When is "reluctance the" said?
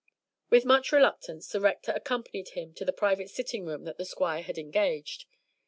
0.91-1.61